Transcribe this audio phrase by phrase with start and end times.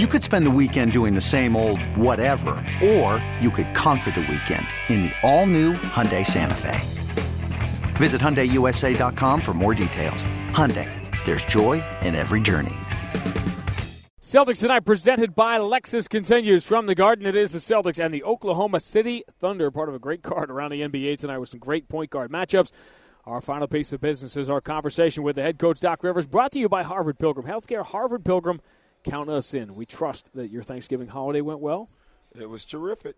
[0.00, 4.22] You could spend the weekend doing the same old whatever, or you could conquer the
[4.22, 6.80] weekend in the all-new Hyundai Santa Fe.
[7.94, 10.24] Visit HyundaiUSA.com for more details.
[10.50, 10.90] Hyundai,
[11.24, 12.74] there's joy in every journey.
[14.20, 17.24] Celtics tonight presented by Lexus continues from the Garden.
[17.24, 20.72] It is the Celtics and the Oklahoma City Thunder, part of a great card around
[20.72, 22.72] the NBA tonight with some great point guard matchups.
[23.26, 26.50] Our final piece of business is our conversation with the head coach Doc Rivers, brought
[26.50, 27.84] to you by Harvard Pilgrim Healthcare.
[27.86, 28.60] Harvard Pilgrim
[29.04, 29.74] count us in.
[29.74, 31.88] We trust that your Thanksgiving holiday went well.
[32.38, 33.16] It was terrific.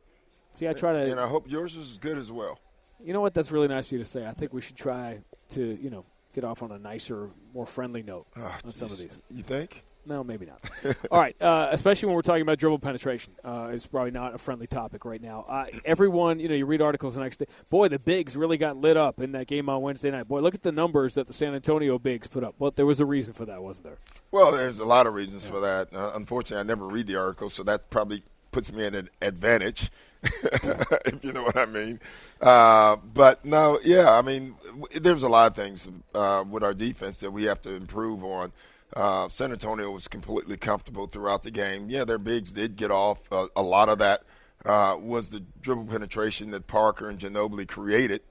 [0.57, 2.59] See, I try to, and I hope yours is good as well.
[3.03, 3.35] You know what?
[3.35, 4.27] That's really nice of you to say.
[4.27, 5.19] I think we should try
[5.53, 6.05] to, you know,
[6.35, 8.77] get off on a nicer, more friendly note oh, on geez.
[8.77, 9.21] some of these.
[9.31, 9.83] You think?
[10.07, 10.61] No, maybe not.
[11.11, 14.39] All right, uh, especially when we're talking about dribble penetration, uh, it's probably not a
[14.39, 15.45] friendly topic right now.
[15.49, 17.47] Uh, everyone, you know, you read articles the next day.
[17.71, 20.29] Boy, the bigs really got lit up in that game on Wednesday night.
[20.29, 22.55] Boy, look at the numbers that the San Antonio bigs put up.
[22.59, 23.99] Well, there was a reason for that, wasn't there?
[24.31, 25.51] Well, there's a lot of reasons yeah.
[25.51, 25.93] for that.
[25.93, 29.91] Uh, unfortunately, I never read the article, so that probably puts me at an advantage,
[30.23, 32.01] if you know what I mean.
[32.41, 34.55] Uh, but no, yeah, I mean,
[34.95, 38.53] there's a lot of things uh, with our defense that we have to improve on.
[38.97, 41.91] Uh, San Antonio was completely comfortable throughout the game.
[41.91, 43.19] Yeah, their bigs did get off.
[43.31, 44.23] Uh, a lot of that
[44.65, 48.23] uh, was the dribble penetration that Parker and Ginobili created.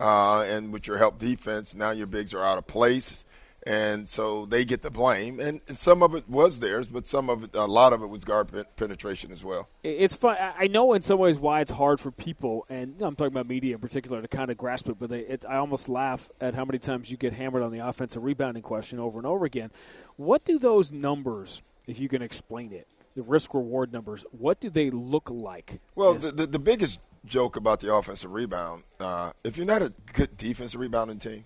[0.00, 3.24] Uh, and with your help defense, now your bigs are out of place
[3.68, 5.38] and so they get the blame.
[5.38, 8.06] And, and, some of it was theirs, but some of it, a lot of it
[8.06, 9.68] was guard penetration as well.
[9.82, 10.38] It's fun.
[10.40, 13.74] I know in some ways why it's hard for people, and I'm talking about media
[13.74, 14.96] in particular, to kind of grasp it.
[14.98, 17.86] But they, it, I almost laugh at how many times you get hammered on the
[17.86, 19.70] offensive rebounding question over and over again.
[20.16, 24.70] What do those numbers, if you can explain it, the risk reward numbers, what do
[24.70, 25.78] they look like?
[25.94, 29.92] Well, the, the, the biggest joke about the offensive rebound, uh, if you're not a
[30.14, 31.44] good defensive rebounding team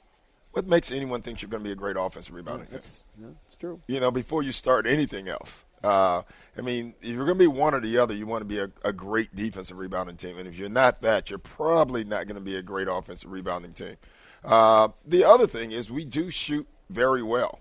[0.52, 3.26] what makes anyone think you're going to be a great offensive rebounding yeah, that's, yeah,
[3.44, 3.80] that's true.
[3.86, 5.64] You know, before you start anything else.
[5.82, 6.22] Uh,
[6.56, 8.58] I mean, if you're going to be one or the other, you want to be
[8.58, 10.38] a, a, great defensive rebounding team.
[10.38, 13.72] And if you're not that, you're probably not going to be a great offensive rebounding
[13.72, 13.96] team.
[14.44, 17.60] Uh, the other thing is we do shoot very well,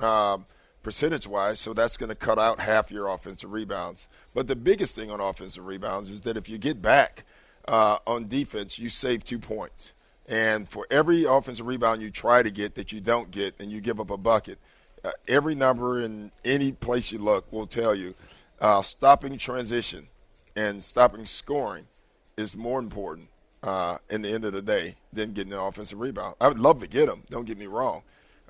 [0.00, 0.38] uh,
[0.82, 4.08] percentage wise, so that's going to cut out half your offensive rebounds.
[4.34, 7.24] But the biggest thing on offensive rebounds is that if you get back
[7.68, 9.92] uh, on defense, you save two points.
[10.30, 13.80] And for every offensive rebound you try to get that you don't get and you
[13.80, 14.58] give up a bucket,
[15.04, 18.14] uh, every number in any place you look will tell you
[18.60, 20.06] uh, stopping transition
[20.54, 21.84] and stopping scoring
[22.36, 23.28] is more important
[23.64, 26.36] uh, in the end of the day than getting an offensive rebound.
[26.40, 28.02] I would love to get them, don't get me wrong.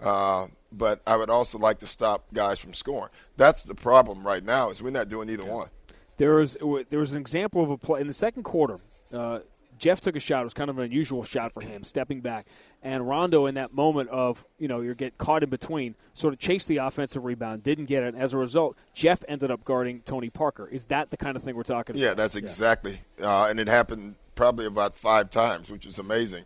[0.02, 3.10] Uh, but I would also like to stop guys from scoring.
[3.38, 5.68] That's the problem right now is we're not doing either one.
[6.16, 6.58] There was
[6.90, 8.78] there was an example of a play in the second quarter.
[9.12, 9.40] Uh,
[9.80, 10.42] Jeff took a shot.
[10.42, 12.46] It was kind of an unusual shot for him, stepping back.
[12.82, 16.38] And Rondo, in that moment of, you know, you're get caught in between, sort of
[16.38, 18.14] chased the offensive rebound, didn't get it.
[18.14, 20.68] As a result, Jeff ended up guarding Tony Parker.
[20.68, 22.18] Is that the kind of thing we're talking yeah, about?
[22.18, 23.00] That's yeah, that's exactly.
[23.20, 26.44] Uh, and it happened probably about five times, which is amazing.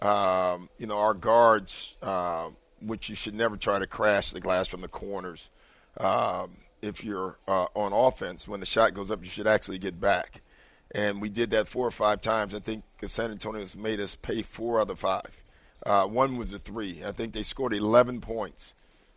[0.00, 4.68] Um, you know, our guards, uh, which you should never try to crash the glass
[4.68, 5.48] from the corners.
[5.98, 10.00] Um, if you're uh, on offense, when the shot goes up, you should actually get
[10.00, 10.40] back
[10.92, 12.54] and we did that four or five times.
[12.54, 15.42] I think San Antonio's made us pay four out other five.
[15.84, 17.02] Uh, one was a three.
[17.04, 18.74] I think they scored 11 points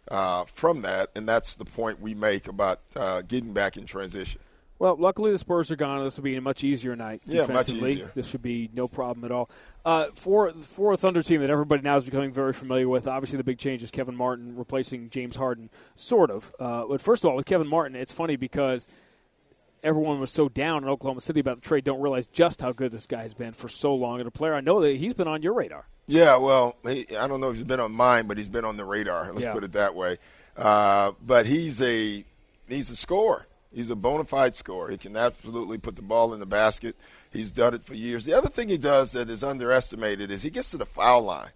[0.10, 4.40] uh, from that, and that's the point we make about uh, getting back in transition.
[4.78, 6.06] Well, luckily the Spurs are gone.
[6.06, 7.82] This will be a much easier night yeah, defensively.
[7.82, 8.12] Much easier.
[8.16, 9.50] This should be no problem at all.
[9.84, 13.36] Uh, for for a Thunder team that everybody now is becoming very familiar with, obviously
[13.36, 16.54] the big change is Kevin Martin replacing James Harden, sort of.
[16.60, 18.88] Uh, but first of all, with Kevin Martin, it's funny because–
[19.84, 22.92] everyone was so down in Oklahoma City about the trade don't realize just how good
[22.92, 24.20] this guy has been for so long.
[24.20, 25.86] And a player I know that he's been on your radar.
[26.08, 28.78] Yeah, well, he, I don't know if he's been on mine, but he's been on
[28.78, 29.32] the radar.
[29.32, 29.54] Let's yeah.
[29.54, 30.18] put it that way.
[30.58, 32.24] Uh, but he's a
[32.68, 33.46] he's a scorer.
[33.74, 34.90] He's a bona fide scorer.
[34.90, 36.96] He can absolutely put the ball in the basket.
[37.32, 38.26] He's done it for years.
[38.26, 41.52] The other thing he does that is underestimated is he gets to the foul line.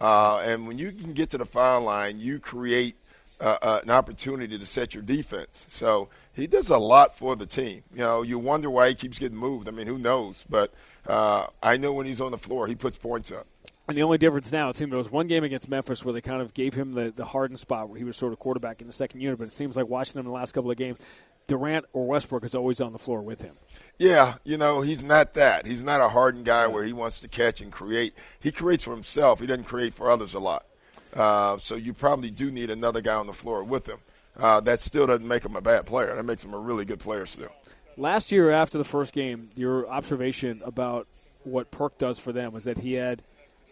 [0.00, 2.94] Uh, and when you can get to the foul line, you create
[3.40, 5.66] uh, uh, an opportunity to set your defense.
[5.68, 7.82] So he does a lot for the team.
[7.92, 9.68] You know, you wonder why he keeps getting moved.
[9.68, 10.44] I mean, who knows?
[10.48, 10.72] But
[11.06, 13.46] uh, I know when he's on the floor, he puts points up.
[13.88, 16.20] And the only difference now, it seems there was one game against Memphis where they
[16.20, 18.86] kind of gave him the, the hardened spot where he was sort of quarterback in
[18.86, 19.38] the second unit.
[19.38, 20.98] But it seems like watching him in the last couple of games,
[21.46, 23.54] Durant or Westbrook is always on the floor with him.
[23.98, 25.66] Yeah, you know, he's not that.
[25.66, 28.14] He's not a hardened guy where he wants to catch and create.
[28.38, 29.40] He creates for himself.
[29.40, 30.66] He doesn't create for others a lot.
[31.14, 33.98] Uh, so you probably do need another guy on the floor with him
[34.38, 36.14] uh, that still doesn't make him a bad player.
[36.14, 37.52] That makes him a really good player still.
[37.96, 41.08] Last year, after the first game, your observation about
[41.44, 43.22] what Perk does for them was that he had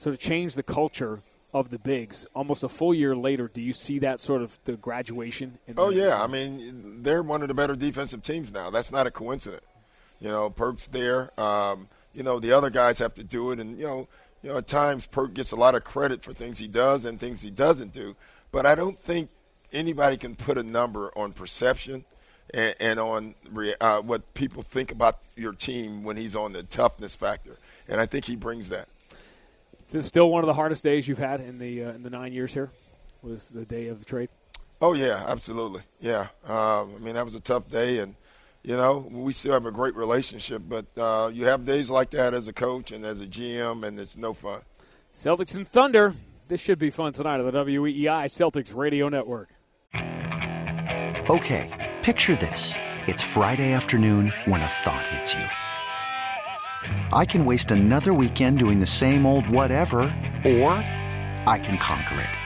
[0.01, 1.21] sort of changed the culture
[1.55, 2.27] of the bigs.
[2.35, 5.59] Almost a full year later, do you see that sort of the graduation?
[5.77, 8.71] oh yeah, I mean they're one of the better defensive teams now.
[8.71, 9.65] That's not a coincidence.
[10.21, 11.39] You know, Perk's there.
[11.39, 14.09] Um, you know, the other guys have to do it, and you know,
[14.47, 17.19] you know, at times Perk gets a lot of credit for things he does and
[17.19, 18.15] things he doesn't do.
[18.53, 19.29] But I don't think
[19.73, 22.05] anybody can put a number on perception
[22.55, 23.35] and, and on
[23.81, 27.59] uh, what people think about your team when he's on the toughness factor.
[27.89, 28.87] And I think he brings that.
[29.85, 32.11] Is this still one of the hardest days you've had in the uh, in the
[32.11, 32.71] nine years here?
[33.23, 34.29] Was the day of the trade?
[34.81, 35.83] Oh yeah, absolutely.
[36.01, 38.15] Yeah, uh, I mean that was a tough day, and
[38.67, 40.63] you know we still have a great relationship.
[40.69, 43.99] But uh, you have days like that as a coach and as a GM, and
[43.99, 44.61] it's no fun.
[45.15, 46.13] Celtics and Thunder.
[46.49, 49.49] This should be fun tonight on the WEEI Celtics Radio Network.
[51.31, 52.75] Okay, picture this:
[53.07, 55.47] it's Friday afternoon when a thought hits you.
[57.13, 60.01] I can waste another weekend doing the same old whatever,
[60.45, 60.73] or
[61.49, 62.46] I can conquer it.